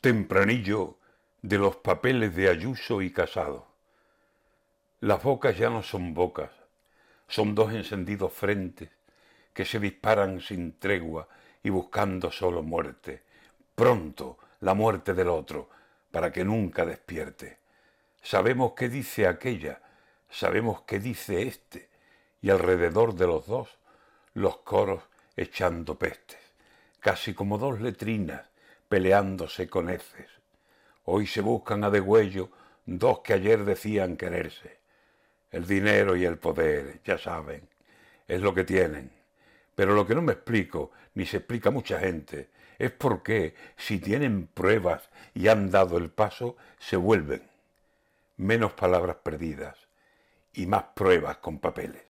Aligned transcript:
Tempranillo 0.00 0.96
de 1.42 1.58
los 1.58 1.76
papeles 1.76 2.34
de 2.34 2.48
Ayuso 2.48 3.02
y 3.02 3.12
Casado. 3.12 3.66
Las 5.00 5.22
bocas 5.22 5.58
ya 5.58 5.68
no 5.68 5.82
son 5.82 6.14
bocas, 6.14 6.50
son 7.28 7.54
dos 7.54 7.74
encendidos 7.74 8.32
frentes 8.32 8.88
que 9.52 9.66
se 9.66 9.78
disparan 9.78 10.40
sin 10.40 10.78
tregua 10.78 11.28
y 11.62 11.68
buscando 11.68 12.32
solo 12.32 12.62
muerte. 12.62 13.24
Pronto 13.74 14.38
la 14.60 14.72
muerte 14.72 15.12
del 15.12 15.28
otro, 15.28 15.68
para 16.10 16.32
que 16.32 16.46
nunca 16.46 16.86
despierte. 16.86 17.58
Sabemos 18.22 18.72
qué 18.72 18.88
dice 18.88 19.26
aquella, 19.26 19.82
sabemos 20.30 20.80
qué 20.86 20.98
dice 20.98 21.42
éste, 21.42 21.90
y 22.40 22.48
alrededor 22.48 23.14
de 23.16 23.26
los 23.26 23.46
dos 23.46 23.68
los 24.32 24.60
coros 24.60 25.02
echando 25.36 25.98
pestes, 25.98 26.40
casi 27.00 27.34
como 27.34 27.58
dos 27.58 27.82
letrinas 27.82 28.49
peleándose 28.90 29.68
con 29.68 29.88
heces. 29.88 30.28
Hoy 31.04 31.28
se 31.28 31.42
buscan 31.42 31.84
a 31.84 31.90
degüello 31.90 32.50
dos 32.84 33.20
que 33.20 33.34
ayer 33.34 33.64
decían 33.64 34.16
quererse. 34.16 34.78
El 35.52 35.64
dinero 35.64 36.16
y 36.16 36.24
el 36.24 36.38
poder, 36.38 37.00
ya 37.04 37.16
saben, 37.16 37.68
es 38.26 38.40
lo 38.40 38.52
que 38.52 38.64
tienen. 38.64 39.12
Pero 39.76 39.94
lo 39.94 40.04
que 40.04 40.16
no 40.16 40.22
me 40.22 40.32
explico, 40.32 40.90
ni 41.14 41.24
se 41.24 41.36
explica 41.36 41.70
mucha 41.70 42.00
gente, 42.00 42.50
es 42.80 42.90
por 42.90 43.22
qué, 43.22 43.54
si 43.76 44.00
tienen 44.00 44.48
pruebas 44.48 45.08
y 45.34 45.46
han 45.46 45.70
dado 45.70 45.96
el 45.96 46.10
paso, 46.10 46.56
se 46.80 46.96
vuelven. 46.96 47.48
Menos 48.38 48.72
palabras 48.72 49.18
perdidas 49.22 49.78
y 50.52 50.66
más 50.66 50.82
pruebas 50.96 51.36
con 51.36 51.60
papeles. 51.60 52.02